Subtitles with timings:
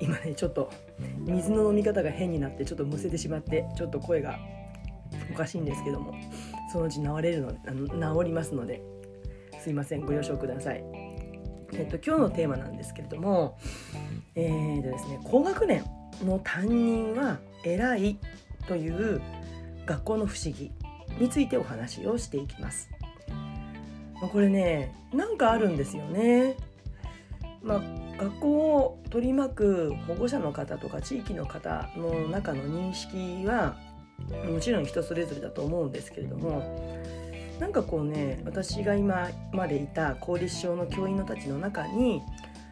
[0.00, 0.70] 今ねちょっと
[1.18, 4.38] 水の飲み方が変になってちょっとむせてしまってちょっと声が
[5.32, 6.14] おかしいんですけども
[6.72, 8.82] そのうち治れるのあの治りますので
[9.62, 10.84] すいませんご了承ください。
[11.76, 13.58] えっと、今日のテーマなんですけれども、
[14.36, 15.84] えーとですね、高学年
[16.24, 18.18] の担任は偉い
[18.68, 19.20] という
[19.84, 20.70] 学校の不思議
[21.18, 22.88] についてお話をしていきます。
[24.20, 26.56] まあこれねなんかあるんですよね。
[27.62, 27.82] まあ、
[28.24, 33.76] 学校を取り巻く保護者の方とか地域の方の中の認識は
[34.50, 37.02] もちろん人それぞれだと思うんですけれども
[37.60, 42.22] なんかこうね私が今までいた公立小の教員のたちの中に、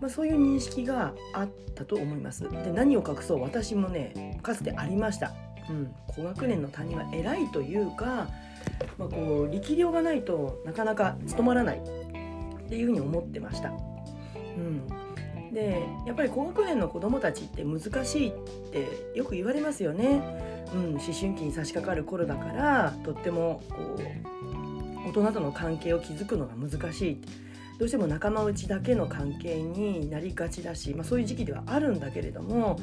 [0.00, 2.48] まあ、そういう認識があったと思います。
[2.48, 5.32] で何を隠そう私もねかつてありました。
[5.68, 8.28] うん、高学年の担任は偉いというか、
[8.98, 13.70] まあ、こう力量がないとなかなか務まらないっていうふうに思ってました。
[13.70, 14.86] うん、
[15.54, 18.32] でやっぱり高学年の子どもたちって難しいっ
[18.72, 20.20] てよく言われますよね。
[20.74, 27.22] うん、思春期に差し掛かる頃だからとってもこう大人との関係を築くのが難しい
[27.78, 32.80] どうしても仲間内だけの関係になりがちだし、まあ、そういう時期ではあるんだけれども、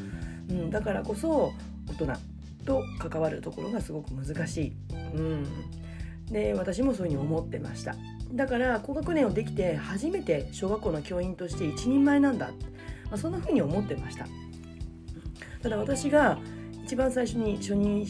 [0.50, 1.52] うん、だからこそ
[1.90, 2.14] 大人
[2.66, 4.74] と関わるところがすごく難しい。
[5.16, 5.46] うん、
[6.32, 7.96] で私もそういうふうに思ってました。
[8.34, 14.26] だから高学年をできて初めて小学校の教員として一人前なんだ、まあ、そんなふうに思ってました。
[15.62, 16.40] ただ私が
[16.84, 18.08] 一番最初に初任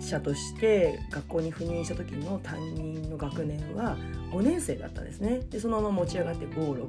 [0.00, 3.96] 者として学校に赴任した時の担任の学年は
[4.32, 5.40] 5年生だったんですね。
[5.50, 6.88] でそのまま持ち上がって56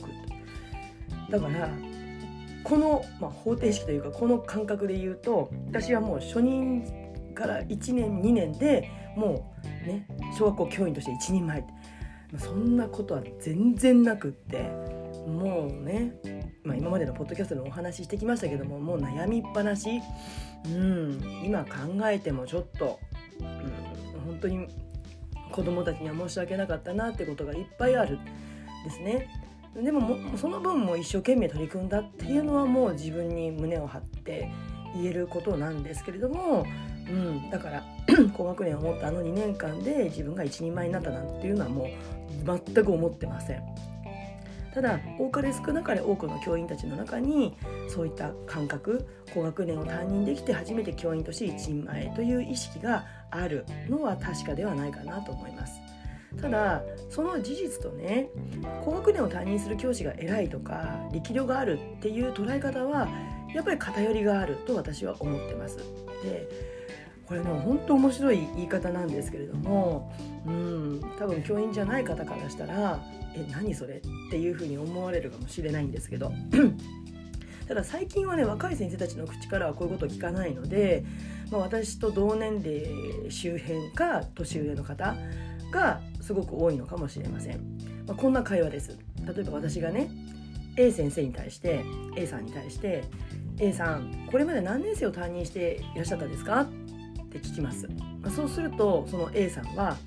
[1.30, 1.70] だから
[2.64, 6.84] この、まあ、方程式というかこの感覚で言うと私はもう初任
[7.34, 11.87] から1年2年でもうね小学校教員として一人前って。
[12.38, 14.70] そんなことは全然なくって
[15.28, 16.14] もうね、
[16.64, 20.02] まあ、今までのポッドキャストでお話ししてきましたけどももう悩みっぱなし、
[20.66, 21.70] うん、今考
[22.10, 23.00] えてもちょっと、
[23.40, 24.68] うん、本当に
[25.52, 28.20] 子供たちには申し訳なかったなってことがいっぱいある
[28.84, 29.30] ですね。
[29.76, 34.50] でももその分も一生懸命取り組んだっていうのはもう自分に胸を張って
[34.96, 36.66] 言えることなんですけれども、
[37.08, 37.84] うん、だから
[38.34, 43.64] 高学年を持ったあの2年間で自分が一人前になったなんていうのはもう全く思ってません。
[44.74, 47.58] ただ多かれ少なかれ多くの教員たちの中に
[47.90, 55.82] そういった感覚高学年を担任できて初めて教員として一人前という意識があるのは確かではないかなと思います。
[56.40, 58.30] ただその事実とね
[58.86, 63.08] 高学年を担任する教師が偉いとか力量があるっていう捉え方は
[63.56, 65.78] やっぱり偏りがあると私は思ってます。
[66.24, 66.48] で
[67.28, 70.12] これね本当面白い言い方なんですけれども
[70.46, 73.02] うん多分教員じゃない方からしたら
[73.36, 74.02] 「え何それ?」っ
[74.32, 76.32] ていうふうに思われるかもしれないんですけど
[77.68, 81.04] ただ最近はね若い先生たちの口からはこういうことを聞かないので、
[81.52, 85.16] まあ、私と同年齢周辺か年上の方
[85.72, 87.60] がすごく多いのかもしれません、
[88.08, 90.10] まあ、こんな会話です例えば私がね
[90.78, 91.84] A 先生に対して
[92.16, 93.04] A さんに対して
[93.60, 96.68] A さんこれまで何年生を担任していらっしゃったんですか？
[97.38, 97.88] って聞きます、
[98.36, 99.98] そうするとその A さんは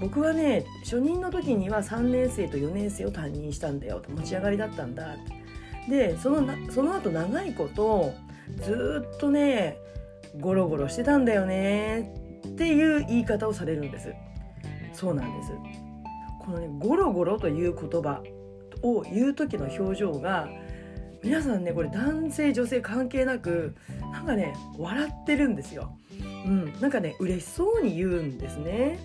[0.00, 5.16] 僕はね初任の時には3年生と4年生を担任したんだよと持ち上がりだったんだ。
[5.88, 8.12] でそのなその後長いこと
[8.62, 9.78] ずっとね
[10.38, 12.12] ゴロゴロしてたんだよね
[12.46, 14.12] っていう言い方をされるんです。
[14.92, 15.52] そうなんです。
[16.40, 18.22] このねゴロゴロという言葉
[18.82, 20.48] を言う時の表情が
[21.22, 23.74] 皆さんねこれ男性女性関係なく
[24.12, 25.96] なんかね笑ってるんですよ。
[26.46, 28.98] うん、なんかね嬉しそうに言うんですね。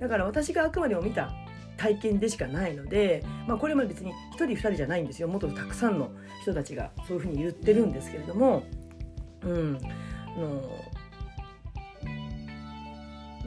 [0.00, 1.30] だから私があくまでも見た
[1.76, 5.28] 体験でしかないので、まあ、これも別に1人2人じゃないんですよ。
[5.28, 6.10] もっとたくさんの
[6.42, 8.62] 人たちがそういうふうに言ってるんですけれども、
[9.42, 9.78] うん、
[10.36, 10.62] あの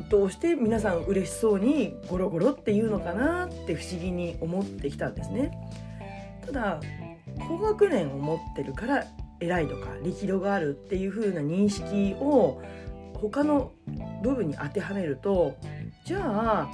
[0.09, 5.51] どうして皆さん嬉しそうにゴロゴロっていうのかなって不思議に思ってきたんですね。
[6.45, 6.79] ただ
[7.47, 9.05] 高学年を持ってるから
[9.39, 12.61] 偉いとか力量があるっていう風な認識を
[13.29, 13.71] 他の
[14.21, 15.55] 部分に当てはめると
[16.05, 16.69] じゃあ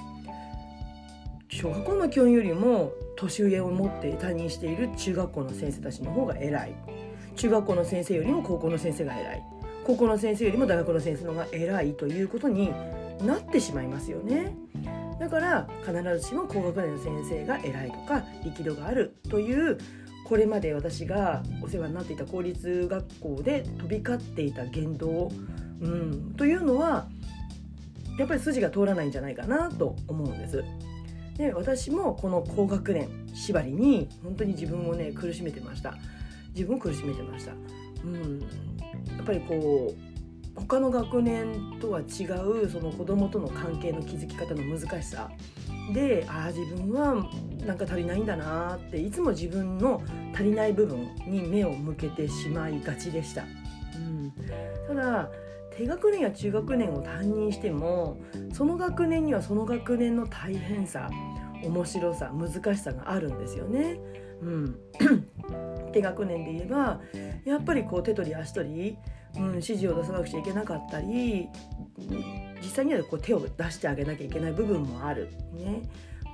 [1.49, 6.75] 小学校の教員よりも年上を持って担任している中学校の先生たちの方が偉い
[7.35, 9.43] 中学校の先生よりも高校の先生が偉い
[9.85, 12.71] 高校の先生よりも大学の先生の方が偉いということに
[13.23, 14.55] なってしまいますよね。
[15.19, 19.77] だから必ずしも高学年の先生が偉いとか力度があるという
[20.25, 25.31] これまで私がお世話になっていた公立学校で飛び交っていた言動、
[25.81, 27.07] うん、というのは
[28.17, 30.63] やっぱり筋が通らないんじゃないかなと思うんです。
[31.37, 35.95] で私もこの高学年縛りに本当に自分をね苦しめてました。
[36.53, 37.53] 自分を苦しめてました、
[38.03, 38.45] うん、や
[39.21, 45.29] っぱりこう他の学年とは違うその子供との関係の築き方の難しさ。
[45.93, 47.25] でああ自分は
[47.65, 50.03] なんか足りないんだなっていつも自分の
[50.33, 53.43] 足りない部分に目を向けてしまいがちでした。
[53.95, 54.33] うん、
[54.87, 55.29] ただ
[55.79, 58.17] 低学年や中学年を担任しても
[58.51, 61.09] その学年にはその学年の大変さ
[61.63, 63.97] 面白さ難しさがあるんですよね。
[64.41, 64.79] うん、
[65.93, 66.99] 低学年で言えば
[67.45, 68.97] やっぱりこう手取り足取り、
[69.37, 71.47] うん、指示を出さなくちゃいけなかったり
[72.61, 75.29] 実際にはこう手を出してあげなきゃいけない部分もある。
[75.53, 75.81] ね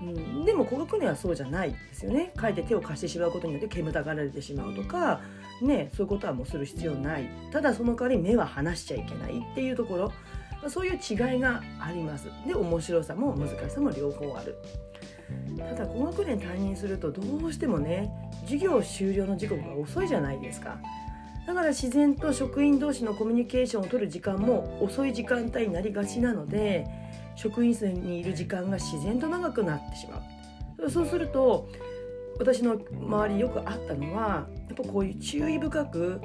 [0.01, 2.33] うん、でも高学年はそうじゃないですよね。
[2.35, 5.21] かえって手を貸してしまうことによって煙たがられてしまうとか、
[5.61, 12.27] ね、そういうことはもうする必要ないただその代わり目は離しちゃいけないっていうところそういう違いがあります。
[12.47, 14.57] で面白さも難しさも両方ある。
[15.57, 18.11] ただ高学年担任するとどうしてもね
[18.43, 20.77] 授業終了の時刻が遅いじゃないですか
[21.45, 26.87] だから自然と職員同士のコミュニケーションを取る時間も遅い時間帯になりがちなので
[27.35, 30.21] 職員室にいる時間が自然と長くなってしま
[30.79, 30.89] う。
[30.89, 31.69] そうすると
[32.37, 36.21] 私の周りよくあったのはやっぱこういう注意深く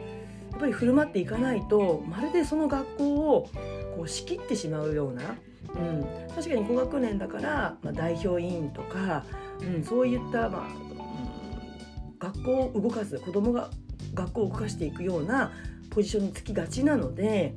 [0.51, 3.49] やっぱり振る舞っていかないとまるでその学校を
[3.97, 5.37] こう仕切ってしまうような
[5.75, 9.25] うん、確かに高学年だから、まあ、代表委員とか、
[9.61, 13.71] うん、そういった、まあうん、学校を動かす子どもが
[14.15, 15.53] 学校を動かしていくような
[15.91, 17.55] ポジションにつきがちなので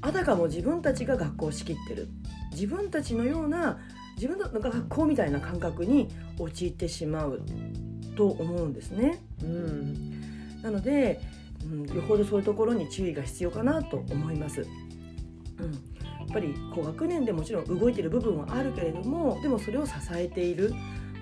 [0.00, 2.08] あたかも自分たちが学校を仕切ってる
[2.52, 3.78] 自分たちのような
[4.16, 6.08] 自分の学校みたいな感覚に
[6.38, 7.42] 陥ってしまう
[8.16, 9.22] と思うんですね。
[9.42, 11.20] うん、なので、
[11.64, 14.66] うん、よほどそういうところに注意が必要かなと思います。
[15.58, 20.72] うんやっぱり高学年でもちろん動いてる部分はあるけれどもでもそれを支えている、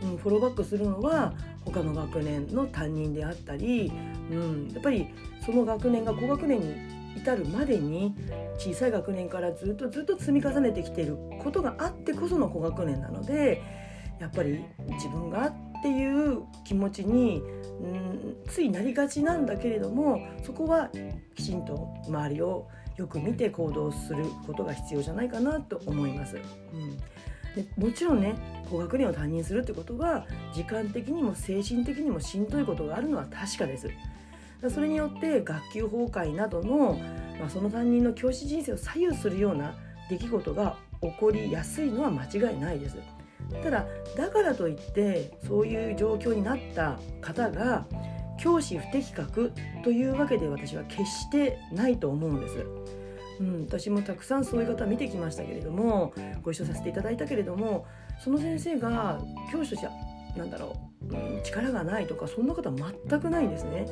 [0.02, 3.92] うん、フォローバックするのは他の学年の担任であったり、
[4.30, 5.08] うん、やっぱり
[5.44, 8.14] その学年が高学年に至るまでに
[8.58, 13.62] 小さい学年からずっとずっと積み重ねてきていることがあってこその高学年なので
[14.20, 20.90] やっぱり自分がっていう気持ちに、うん、ついなりがちなんだけれどもそこは
[21.34, 26.36] きちんと周りをよく見て行動することが必要じゃないかなと思います。
[26.36, 26.98] うん
[27.54, 28.36] でもちろんね
[28.70, 33.88] 高学年を担任するってことは時間的にも精神的にもしんどいことがあるのは確かです。
[34.68, 36.98] それによって学級崩壊などの、
[37.38, 39.74] まあ、その担任の教師人生を左右するような
[40.10, 42.98] 出来事が起こりやすいのは間違いないです。
[43.62, 43.86] ただ
[44.16, 47.86] だからといってそういう状況になった方が
[48.38, 52.66] 教師不適格というわけで私は決してないと思うんです。
[53.40, 57.86] うん、私もたくさんそういう方見てきましたけれどもご一緒させていただいたけれども
[58.22, 59.18] その先生が
[59.50, 59.88] 教師として
[60.36, 60.76] なんだろ
[61.08, 63.86] う、うん、力がないとかそんな方全くないんですね。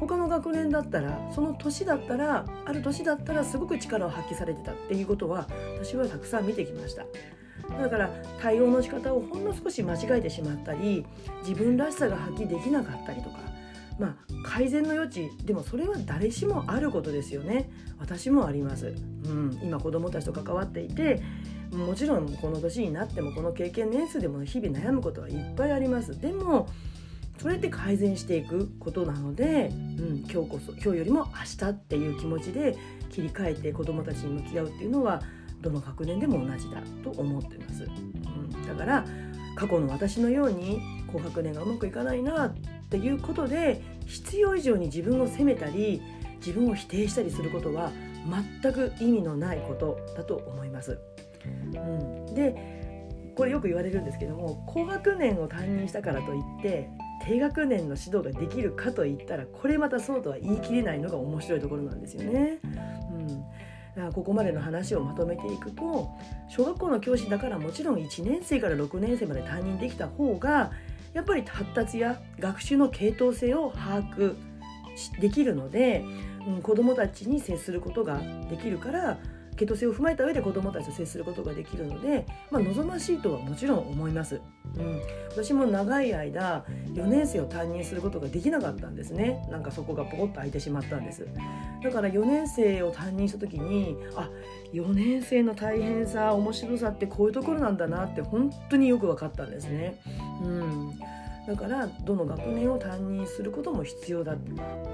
[0.00, 5.48] 他の学年だったらその年だったらある年だったらすごく力を発揮されてたっていうことは
[5.80, 7.04] 私はたくさん見てきました。
[7.80, 8.10] だから
[8.40, 11.04] 対応の仕方をほんの少し間違えてしまったり
[11.46, 13.38] 自分らしさが発揮できなかったりとか
[13.98, 21.22] まあ、改善の余地でもそれは誰しもあることですよね私もあります、うん、今子供たちと関わっていて
[21.72, 26.18] もちろんこの年になってもこの経験年数でも日々悩むことはいっぱいあります。
[26.20, 26.68] でも
[27.38, 32.78] それって改善していくことなので、うん、今日こそ今日よりも明日っていう気持ちで
[33.10, 35.20] 切り替えて子どもたちに向き合うっていうのは
[35.60, 39.04] どの学年でも同じだと思ってます、うん、だから
[39.54, 40.80] 過去の私のように
[41.12, 42.54] 高学年がうまくいかないなっ
[42.88, 46.00] ていうことで必要以上に自分を責めたり
[46.38, 47.92] 自分を否定したりすることは
[48.62, 50.98] 全く意味のないことだと思います。
[51.74, 52.76] うん、で
[53.36, 56.88] これよく言われるんですけども高学年を担任したからといって
[57.24, 62.58] 低学年の指導ができるかといったらこれまたそうとは言い切れないのが面白いところなんですよね。
[62.62, 63.46] うん
[64.12, 66.10] ここまでの話をまとめていくと
[66.48, 70.70] 小学校の教師だからもちろん1年生から6年生まで担任できた方が
[71.14, 74.36] やっぱり発達や学習の系統性を把握
[75.20, 76.04] できるので、
[76.46, 79.18] うん、子どもたちに接することができるから
[79.56, 84.40] 系統性を踏まえた上で子どもたちと接することができるので、まあ、望ましいとはもちろん思います。
[84.76, 85.00] うん、
[85.30, 89.46] 私も長い間4年生を担任することができなかったんですね。
[89.50, 91.26] なんかそこがポコッと空いてしまったんです。
[91.82, 94.28] だから4年生を担任した時にあ
[94.74, 100.00] 4年生の大変さ面白さってこういうところなんだなって本当によく分かったんですね。
[100.44, 100.92] うん。
[101.46, 104.36] だからどの学年を担任することも必要だ。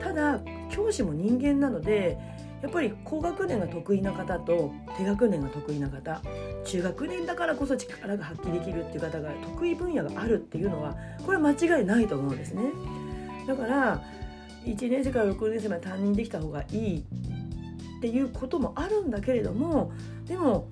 [0.01, 0.41] ただ
[0.71, 2.19] 教師も人間なので
[2.63, 6.23] やっぱり高学年が得意な方と低学年が得意な方
[6.65, 10.95] 中学年だからこそ力が発揮できるっていう方が得意分野があるっていうのは
[11.25, 12.63] これは間違いないと思うんですね。
[13.47, 14.03] だから
[14.65, 19.93] 1年生から6年生まで担任できた方がいいっていうこともあるんだけれども
[20.27, 20.69] でも、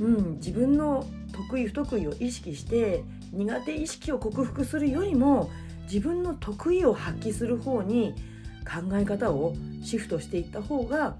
[0.00, 5.50] うん、自分の得意不得意を意識して苦手意識を克服するよりも
[5.84, 8.14] 自分の得意を発揮する方に
[8.64, 11.16] 考え方をシフトしていった方が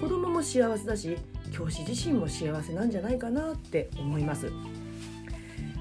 [0.00, 1.18] 子供も幸せだし
[1.52, 4.50] 教師自身も幸せなんじゃないかなって思います。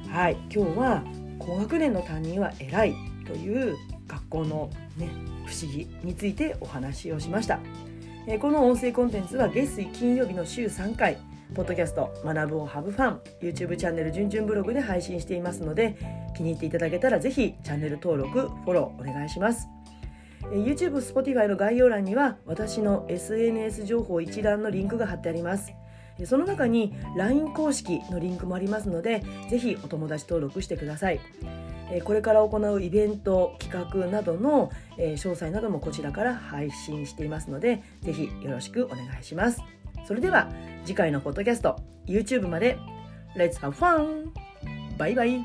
[0.10, 1.04] はい今日は
[1.40, 3.76] 高学年の担任は偉いという
[4.08, 5.10] 学校のね
[5.46, 7.60] 不思議についてお話をしました。
[8.40, 11.18] この音声コンテンツは月水金曜日の週3回
[11.56, 15.96] ポッドキャスト学ぶをハブファン YouTube チャンネルじゅんじゅんブログで配信していますので
[16.36, 19.70] 気に入っていただけたらぜひチャンネル登録フォローお願いします。
[20.52, 25.72] YouTube、Spotify の概要欄には私の SNS 情報一覧のリンクが貼ってあります。
[26.26, 31.22] その中に LINE 公式のリンクもありますのでぜひお友達登録してください。
[32.04, 39.62] これから行うイベント企画などの詳細などもこちらから配信していますのでぜひよろしくお願いします。
[40.06, 40.50] それでは
[40.86, 42.78] 次回のポッドキャスト YouTube まで
[43.36, 44.28] Let's have fun!
[44.98, 45.44] バイバイ